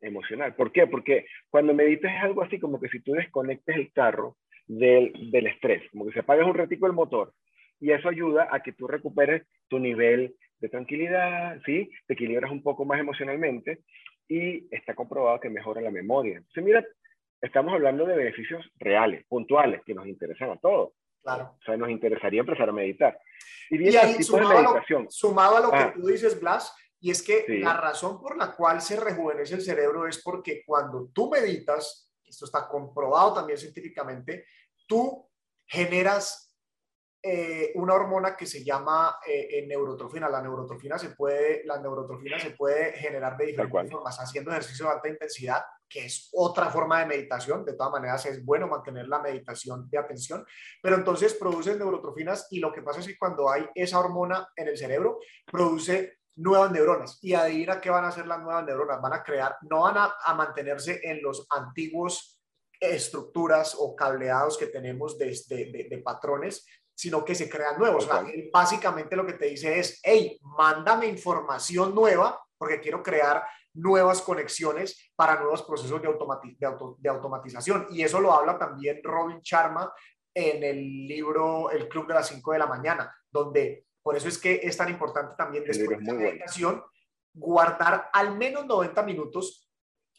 [0.00, 0.54] emocional.
[0.54, 0.86] ¿Por qué?
[0.86, 5.46] Porque cuando meditas es algo así como que si tú desconectes el carro del, del
[5.46, 7.32] estrés, como que se apaga un ratico el motor
[7.80, 11.90] y eso ayuda a que tú recuperes tu nivel de tranquilidad, ¿sí?
[12.06, 13.80] Te equilibras un poco más emocionalmente
[14.28, 16.38] y está comprobado que mejora la memoria.
[16.38, 16.84] Entonces, mira,
[17.40, 20.92] estamos hablando de beneficios reales, puntuales, que nos interesan a todos.
[21.22, 21.56] Claro.
[21.60, 23.18] O sea, nos interesaría empezar a meditar.
[23.70, 25.92] Y, bien, ahí, sumado, A lo, sumado a lo que ah.
[25.94, 30.08] tú dices, Blas, y es que la razón por la cual se rejuvenece el cerebro
[30.08, 34.46] es porque cuando tú meditas, esto está comprobado también científicamente,
[34.86, 35.30] tú
[35.66, 36.56] generas
[37.22, 40.30] eh, una hormona que se llama eh, neurotrofina.
[40.30, 44.92] La neurotrofina se puede, la neurotrofina se puede generar de diferentes formas, haciendo ejercicio de
[44.92, 47.66] alta intensidad, que es otra forma de meditación.
[47.66, 50.42] De todas maneras, es bueno mantener la meditación de atención,
[50.82, 54.68] pero entonces produce neurotrofinas y lo que pasa es que cuando hay esa hormona en
[54.68, 55.18] el cerebro,
[55.52, 57.18] produce nuevas neuronas.
[57.22, 59.00] Y adivina qué van a hacer las nuevas neuronas.
[59.00, 62.40] Van a crear, no van a, a mantenerse en los antiguos
[62.80, 68.08] estructuras o cableados que tenemos de, de, de patrones, sino que se crean nuevos.
[68.52, 73.44] básicamente lo que te dice es, hey, mándame información nueva porque quiero crear
[73.74, 76.08] nuevas conexiones para nuevos procesos de,
[76.98, 77.88] de, automatización.
[77.90, 79.92] Y eso lo habla también Robin Sharma
[80.32, 84.38] en el libro El Club de las 5 de la mañana, donde por eso es
[84.38, 86.84] que es tan importante también después de la meditación
[87.32, 89.68] guardar al menos 90 minutos,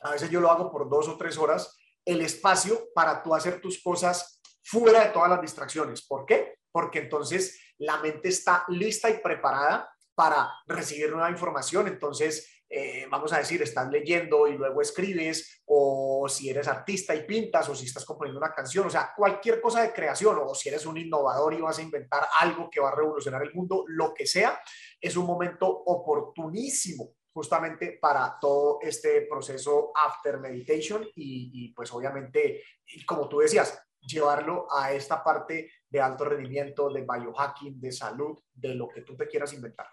[0.01, 3.61] a veces yo lo hago por dos o tres horas, el espacio para tú hacer
[3.61, 6.05] tus cosas fuera de todas las distracciones.
[6.05, 6.55] ¿Por qué?
[6.75, 11.87] porque entonces la mente está lista y preparada para recibir nueva información.
[11.87, 17.25] Entonces, eh, vamos a decir, estás leyendo y luego escribes, o si eres artista y
[17.25, 20.69] pintas, o si estás componiendo una canción, o sea, cualquier cosa de creación, o si
[20.69, 24.13] eres un innovador y vas a inventar algo que va a revolucionar el mundo, lo
[24.13, 24.59] que sea,
[24.99, 32.63] es un momento oportunísimo justamente para todo este proceso after meditation y, y pues obviamente,
[33.05, 38.75] como tú decías, llevarlo a esta parte de alto rendimiento, de biohacking, de salud, de
[38.75, 39.87] lo que tú te quieras inventar.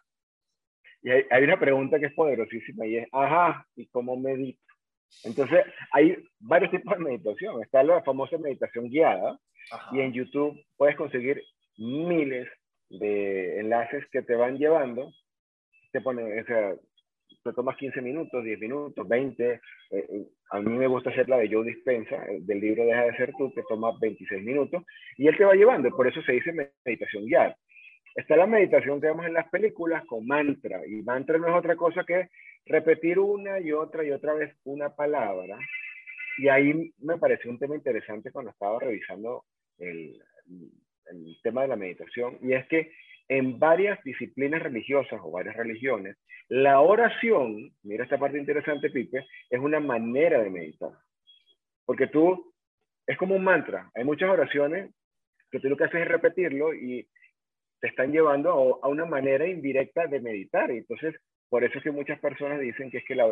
[1.02, 4.60] Y hay, una pregunta que es poderosísima y es, ajá, ¿y cómo medito?
[5.24, 7.62] Entonces, hay varios tipos de meditación.
[7.62, 9.38] Está la famosa meditación guiada
[9.92, 11.42] y en YouTube puedes conseguir
[11.76, 12.48] miles
[12.88, 15.12] de enlaces que te van llevando.
[15.90, 16.74] Te ponen, o sea,
[17.42, 19.44] te tomas 15 minutos, 10 minutos, 20.
[19.44, 19.60] Eh,
[19.90, 23.16] eh, a mí me gusta hacer la de Joe Dispensa, eh, del libro Deja de
[23.16, 24.82] ser tú, que toma 26 minutos,
[25.16, 26.52] y él te va llevando, por eso se dice
[26.84, 27.56] meditación guiada.
[28.14, 31.77] Está la meditación que vemos en las películas con mantra, y mantra no es otra
[31.77, 32.29] cosa que
[32.66, 35.59] repetir una y otra y otra vez una palabra.
[36.38, 39.44] Y ahí me pareció un tema interesante cuando estaba revisando
[39.79, 40.22] el,
[41.42, 42.92] tema de la meditación, y es que
[43.29, 46.16] en varias disciplinas religiosas o varias religiones,
[46.48, 50.90] la oración, mira esta parte interesante, Pipe, es una manera de meditar.
[51.85, 52.53] Porque tú,
[53.07, 53.90] es como un mantra.
[53.94, 54.90] Hay muchas oraciones
[55.51, 57.07] que tú lo que haces es repetirlo y
[57.83, 60.71] te están llevando a, una manera indirecta de meditar.
[60.71, 61.14] Y entonces,
[61.51, 63.31] por eso es que muchas personas dicen que es que la,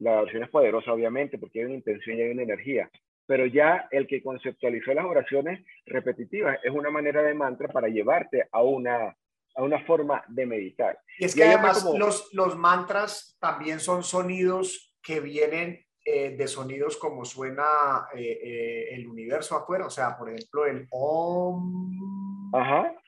[0.00, 2.90] la oración es poderosa, obviamente, porque hay una intención y hay una energía
[3.28, 8.48] pero ya el que conceptualizó las oraciones repetitivas es una manera de mantra para llevarte
[8.50, 9.14] a una,
[9.54, 10.98] a una forma de meditar.
[11.18, 16.96] Y es que además los, los mantras también son sonidos que vienen eh, de sonidos
[16.96, 22.37] como suena eh, eh, el universo afuera, o sea, por ejemplo, el OM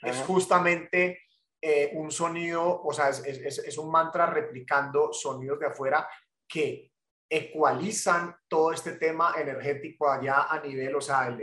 [0.03, 1.20] es justamente
[1.92, 6.09] un sonido, o sea, es, es, es un mantra replicando sonidos de afuera
[6.48, 6.90] que
[7.31, 11.37] ecualizan todo este tema energético allá a nivel, o sea,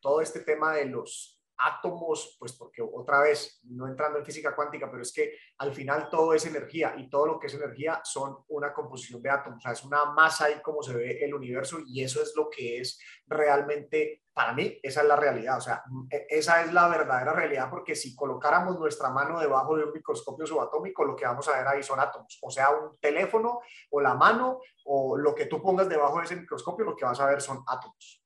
[0.00, 4.88] todo este tema de los átomos, pues porque otra vez, no entrando en física cuántica,
[4.88, 8.44] pero es que al final todo es energía y todo lo que es energía son
[8.48, 11.78] una composición de átomos, o sea, es una masa ahí como se ve el universo
[11.84, 15.82] y eso es lo que es realmente, para mí, esa es la realidad, o sea,
[16.10, 20.46] e, esa es la verdadera realidad porque si colocáramos nuestra mano debajo de un microscopio
[20.46, 24.14] subatómico, lo que vamos a ver ahí son átomos, o sea, un teléfono o la
[24.14, 27.40] mano o lo que tú pongas debajo de ese microscopio, lo que vas a ver
[27.40, 28.22] son átomos.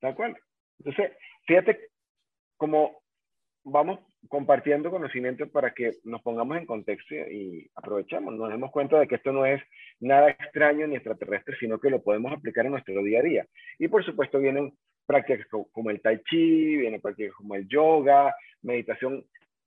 [0.00, 0.36] De acuerdo.
[0.78, 1.12] Entonces,
[1.46, 1.90] fíjate
[2.56, 3.02] como
[3.64, 9.06] vamos compartiendo conocimientos para que nos pongamos en contexto y aprovechamos, nos demos cuenta de
[9.06, 9.62] que esto no es
[10.00, 13.46] nada extraño ni extraterrestre, sino que lo podemos aplicar en nuestro día a día.
[13.78, 19.24] Y por supuesto vienen prácticas como el tai chi, vienen prácticas como el yoga, meditación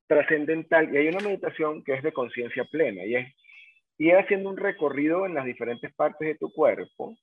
[0.08, 3.36] trascendental, y hay una meditación que es de conciencia plena, y es
[3.98, 7.16] ir haciendo un recorrido en las diferentes partes de tu cuerpo,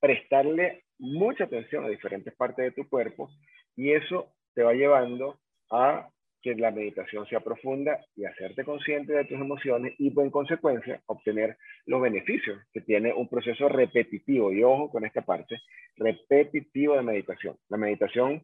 [0.00, 3.30] prestarle mucha atención a diferentes partes de tu cuerpo,
[3.76, 5.38] y eso te va llevando
[5.70, 6.08] a
[6.42, 11.56] que la meditación sea profunda y hacerte consciente de tus emociones y en consecuencia obtener
[11.86, 14.52] los beneficios que tiene un proceso repetitivo.
[14.52, 15.60] Y ojo con esta parte,
[15.96, 17.56] repetitivo de meditación.
[17.68, 18.42] La meditación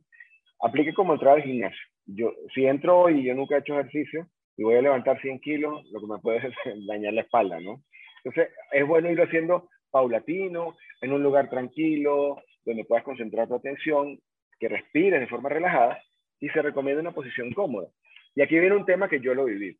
[0.61, 1.81] aplique como entrar al gimnasio.
[2.07, 5.85] Yo, si entro y yo nunca he hecho ejercicio y voy a levantar 100 kilos,
[5.91, 6.41] lo que me puede
[6.87, 7.83] dañar la espalda, ¿no?
[8.25, 14.19] Entonces, es bueno ir haciendo paulatino, en un lugar tranquilo, donde puedas concentrar tu atención,
[14.59, 16.03] que respires de forma relajada
[16.41, 17.89] y se recomienda una posición cómoda.
[18.35, 19.77] Y aquí viene un tema que yo lo viví.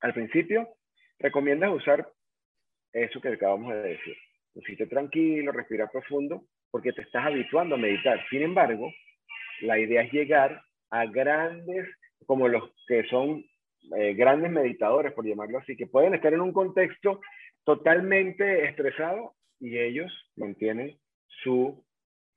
[0.00, 0.68] Al principio,
[1.18, 2.08] recomiendas usar
[2.92, 4.16] eso que acabamos de decir.
[4.54, 8.24] Un sitio tranquilo, respirar profundo, porque te estás habituando a meditar.
[8.30, 8.90] Sin embargo,
[9.60, 11.88] la idea es llegar a grandes,
[12.26, 13.44] como los que son
[13.96, 17.20] eh, grandes meditadores, por llamarlo así, que pueden estar en un contexto
[17.64, 20.98] totalmente estresado y ellos mantienen
[21.42, 21.84] su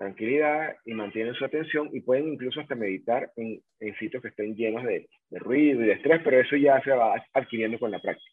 [0.03, 3.63] tranquilidad y mantienen su atención y pueden incluso hasta meditar en,
[3.99, 7.15] sitios que estén llenos de, de, ruido y de estrés, pero eso ya se va
[7.33, 8.29] adquiriendo con la práctica.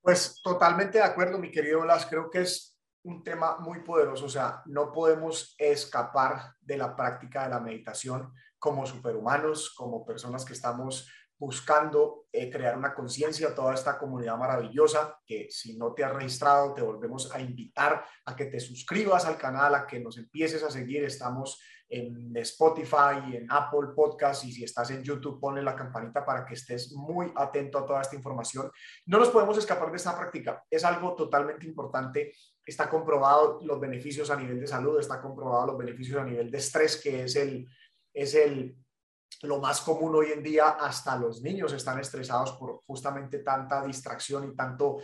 [0.00, 2.06] Pues totalmente de acuerdo, mi querido Blas.
[2.06, 4.26] Creo que es un tema muy poderoso.
[4.26, 10.44] O sea, no podemos escapar de la práctica de la meditación como superhumanos, como personas
[10.44, 15.94] que estamos buscando eh, crear una conciencia a toda esta comunidad maravillosa, que si no
[15.94, 20.00] te has registrado, te volvemos a invitar a que te suscribas al canal, a que
[20.00, 21.04] nos empieces a seguir.
[21.04, 26.44] Estamos en Spotify, en Apple Podcast y si estás en YouTube, ponle la campanita para
[26.44, 28.70] que estés muy atento a toda esta información.
[29.06, 30.62] No nos podemos escapar de esta práctica.
[30.68, 32.32] Es algo totalmente importante.
[32.64, 36.58] Está comprobado los beneficios a nivel de salud, está comprobado los beneficios a nivel de
[36.58, 37.66] estrés, que es el,
[38.12, 38.76] es el
[39.42, 44.50] lo más común hoy en día, hasta los niños están estresados por justamente tanta distracción
[44.50, 44.98] y tanto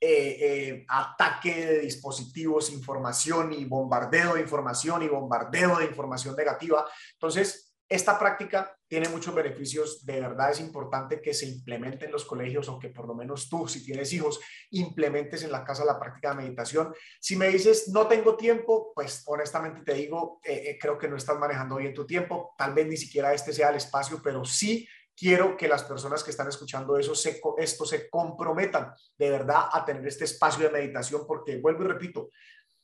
[0.00, 6.86] eh, eh, ataque de dispositivos, información y bombardeo de información y bombardeo de información negativa.
[7.12, 12.24] Entonces, esta práctica tiene muchos beneficios, de verdad es importante que se implemente en los
[12.24, 14.38] colegios o que por lo menos tú, si tienes hijos,
[14.70, 16.94] implementes en la casa la práctica de meditación.
[17.20, 21.36] Si me dices, no tengo tiempo, pues honestamente te digo, eh, creo que no estás
[21.36, 25.56] manejando bien tu tiempo, tal vez ni siquiera este sea el espacio, pero sí quiero
[25.56, 30.06] que las personas que están escuchando eso se, esto se comprometan de verdad a tener
[30.06, 32.28] este espacio de meditación, porque vuelvo y repito,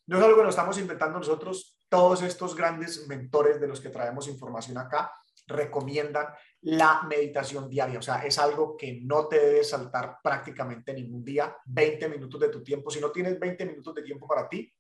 [0.06, 3.90] no es algo que nos estamos inventando nosotros, todos estos grandes mentores de los que
[3.90, 5.12] traemos información acá
[5.46, 6.26] recomiendan
[6.62, 11.56] la meditación diaria, o sea, es algo que no te debe saltar prácticamente ningún día,
[11.66, 14.72] 20 minutos de tu tiempo, si no tienes 20 minutos de tiempo para ti,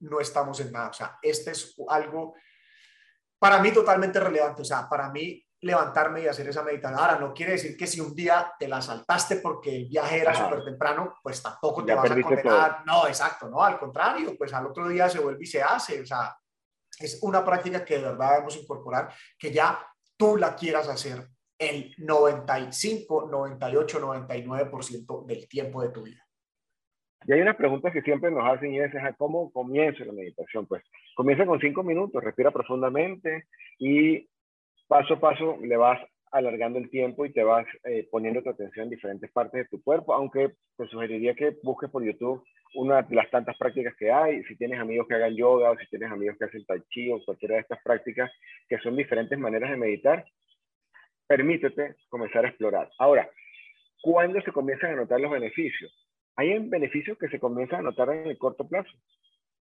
[0.00, 2.34] no estamos en nada, o sea, este es algo
[3.38, 6.98] para mí totalmente relevante, o sea, para mí levantarme y hacer esa meditación.
[6.98, 10.34] Ahora, no quiere decir que si un día te la saltaste porque el viaje era
[10.34, 12.82] súper temprano, pues tampoco te vas a condenar.
[12.84, 16.00] No, exacto, no, al contrario, pues al otro día se vuelve y se hace.
[16.00, 16.36] O sea,
[16.98, 21.26] es una práctica que de verdad debemos incorporar, que ya tú la quieras hacer
[21.58, 26.26] el 95, 98, 99% del tiempo de tu vida.
[27.24, 30.66] Y hay una pregunta que siempre nos hacen y es, ¿cómo comienzo la meditación?
[30.66, 30.82] Pues
[31.14, 33.46] comienza con cinco minutos, respira profundamente
[33.78, 34.28] y
[34.88, 36.00] paso a paso le vas
[36.32, 39.82] alargando el tiempo y te vas eh, poniendo tu atención en diferentes partes de tu
[39.82, 42.42] cuerpo, aunque te sugeriría que busques por YouTube
[42.74, 45.86] una de las tantas prácticas que hay, si tienes amigos que hagan yoga o si
[45.88, 48.30] tienes amigos que hacen tai chi o cualquiera de estas prácticas
[48.68, 50.24] que son diferentes maneras de meditar,
[51.26, 52.90] permítete comenzar a explorar.
[52.98, 53.28] Ahora,
[54.00, 55.92] ¿cuándo se comienzan a notar los beneficios?
[56.36, 58.90] Hay beneficios que se comienzan a notar en el corto plazo.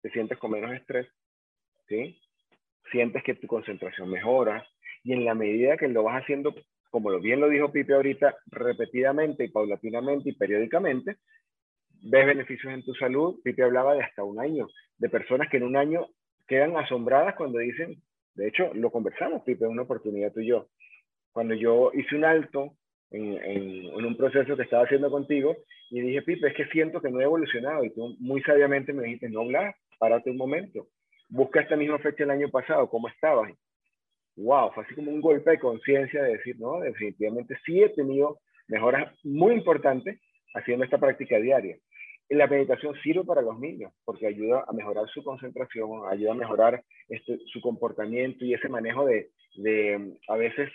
[0.01, 1.07] Te sientes con menos estrés,
[1.89, 2.17] ¿sí?
[2.91, 4.65] Sientes que tu concentración mejora,
[5.05, 6.53] y en la medida que lo vas haciendo,
[6.89, 11.17] como bien lo dijo Pipe ahorita, repetidamente y paulatinamente y periódicamente,
[12.01, 13.39] ves beneficios en tu salud.
[13.43, 16.07] Pipe hablaba de hasta un año, de personas que en un año
[16.47, 18.01] quedan asombradas cuando dicen,
[18.33, 20.69] de hecho, lo conversamos, Pipe, en una oportunidad tú y yo.
[21.31, 22.73] Cuando yo hice un alto
[23.11, 25.55] en, en, en, un proceso que estaba haciendo contigo
[25.91, 27.83] y dije, Pipe, es que siento que no he evolucionado.
[27.83, 30.87] Y tú muy sabiamente me dijiste, no, Blas, párate un momento.
[31.29, 33.51] Busca esta misma fecha el año pasado, ¿cómo estabas?
[34.37, 38.39] Wow, fue así como un golpe de conciencia de decir, no, definitivamente sí he tenido
[38.67, 40.19] mejoras muy importantes
[40.53, 41.77] haciendo esta práctica diaria.
[42.27, 46.35] Y la meditación sirve para los niños porque ayuda a mejorar su concentración, ayuda a
[46.35, 50.71] mejorar este, su comportamiento y ese manejo de, de, a veces,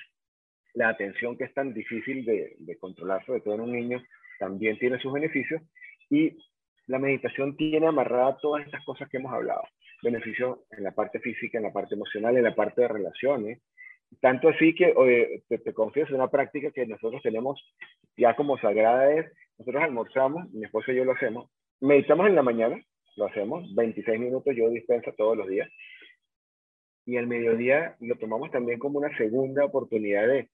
[0.75, 4.01] la atención que es tan difícil de, de controlar, sobre todo en un niño,
[4.39, 5.61] también tiene sus beneficios.
[6.09, 6.39] Y
[6.87, 9.63] la meditación tiene amarrada todas estas cosas que hemos hablado
[10.03, 13.63] beneficios en la parte física, en la parte emocional, en la parte de relaciones.
[14.21, 14.93] Tanto así que
[15.49, 17.63] te, te, confieso, una práctica que nosotros tenemos
[18.17, 19.27] ya como sagrada es,
[19.59, 21.51] nosotros almorzamos, mi esposo y yo lo hacemos,
[21.81, 22.83] meditamos en la mañana,
[23.17, 25.71] lo hacemos, 26 minutos yo dispensa todos los días,
[27.07, 30.49] y al mediodía lo tomamos también como una segunda oportunidad de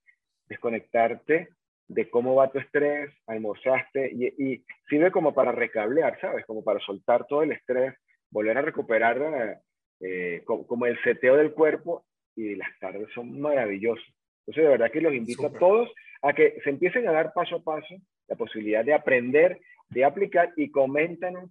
[0.49, 1.49] desconectarte
[1.89, 6.45] de cómo va tu estrés, almorzaste, y, y sirve como para recablear, ¿sabes?
[6.45, 7.95] Como para soltar todo el estrés,
[8.37, 9.63] volver a recuperar
[10.01, 14.05] eh, como, el seteo del cuerpo y las tardes son maravillosas.
[14.41, 15.89] Entonces, de verdad que los invito a todos
[16.21, 17.95] a que se empiecen a dar paso a paso
[18.29, 19.59] la posibilidad de aprender,
[19.89, 21.51] de aplicar y coméntanos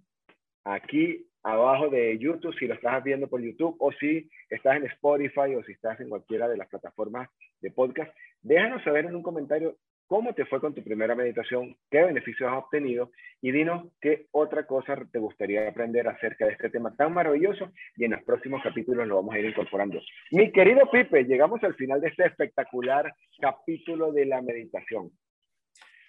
[0.62, 5.56] aquí abajo de YouTube si lo estás viendo por YouTube o si estás en Spotify
[5.56, 7.28] o si estás en cualquiera de las plataformas
[7.60, 8.14] de podcast.
[8.42, 9.76] Déjanos saber en un comentario
[10.06, 14.66] cómo te fue con tu primera meditación, qué beneficios has obtenido y dinos qué otra
[14.66, 19.06] cosa te gustaría aprender acerca de este tema tan maravilloso y en los próximos capítulos
[19.06, 20.00] lo vamos a ir incorporando.
[20.30, 25.10] Mi querido Pipe, llegamos al final de este espectacular capítulo de la meditación.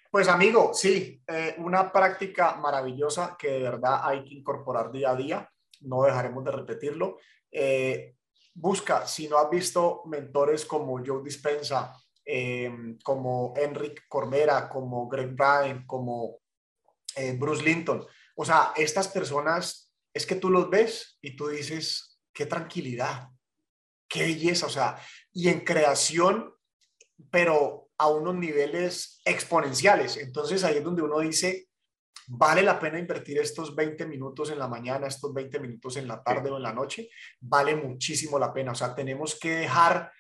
[0.09, 5.15] Pues amigo, sí, eh, una práctica maravillosa que de verdad hay que incorporar día a
[5.15, 5.49] día,
[5.81, 7.17] no dejaremos de repetirlo.
[7.51, 8.15] Eh,
[8.53, 11.93] busca, si no has visto mentores como Joe Dispensa,
[12.27, 12.69] eh,
[13.03, 16.39] como Enric Cormera, como Greg Bryan, como
[17.39, 18.05] Bruce Linton,
[18.35, 23.29] o sea, estas personas es que tú los ves y tú dices, qué tranquilidad,
[24.07, 25.01] qué belleza, o sea,
[25.33, 26.53] y en creación,
[27.31, 30.17] pero a unos niveles exponenciales.
[30.17, 31.69] Entonces ahí es donde uno dice,
[32.27, 36.21] vale la pena invertir estos 20 minutos en la mañana, estos 20 minutos en la
[36.21, 37.09] tarde o en la noche,
[37.39, 38.73] vale muchísimo la pena.
[38.73, 40.11] O sea, tenemos que dejar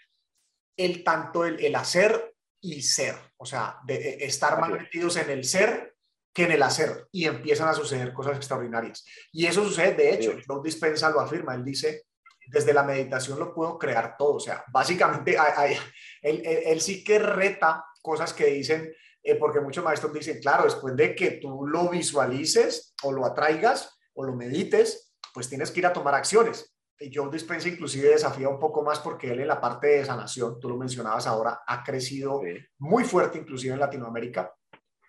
[0.77, 5.95] el tanto el, hacer y ser, o sea, de, estar más metidos en el ser
[6.33, 9.03] que en el hacer y empiezan a suceder cosas extraordinarias.
[9.31, 12.05] Y eso sucede, de hecho, Joe Dispensa lo afirma, él dice,
[12.47, 14.35] desde la meditación lo puedo crear todo.
[14.35, 15.35] O sea, básicamente
[16.21, 21.15] él, sí que reta cosas que dicen, eh, porque muchos maestros dicen, claro, después de
[21.15, 25.93] que tú lo visualices o lo atraigas o lo medites, pues tienes que ir a
[25.93, 26.76] tomar acciones.
[26.99, 30.59] Y Joe Dispensa inclusive desafía un poco más porque él en la parte de sanación,
[30.59, 32.41] tú lo mencionabas ahora, ha crecido
[32.79, 34.53] muy fuerte inclusive en Latinoamérica,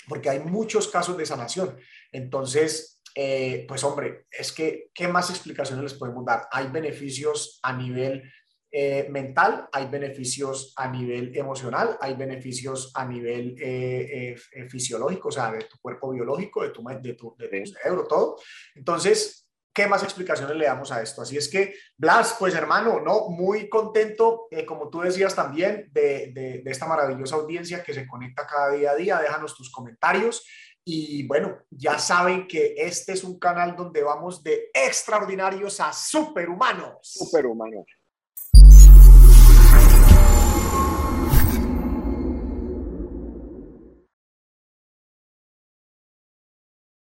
[0.07, 1.79] porque hay muchos casos de sanación.
[2.13, 6.47] Entonces, eh, pues hombre, es que, ¿qué más explicaciones les podemos dar?
[6.51, 8.23] Hay beneficios a nivel
[8.71, 14.37] eh, mental, hay beneficios a nivel emocional, hay beneficios a nivel eh,
[14.69, 18.37] fisiológico, o sea, de tu cuerpo biológico, de tu, de tu, de tu cerebro, todo.
[18.75, 19.48] Entonces,
[19.79, 21.23] ¿qué más explicaciones le damos a esto?
[21.23, 23.29] Así es que, Blas, pues hermano, ¿no?
[23.29, 28.45] Muy contento, como tú decías también, de, de, de, esta maravillosa audiencia que se conecta
[28.45, 29.21] cada día a día.
[29.21, 30.45] Déjanos tus comentarios.
[30.85, 36.99] Y bueno, ya saben que este es un canal donde vamos de extraordinarios a superhumanos.
[37.03, 37.87] Superhumanos.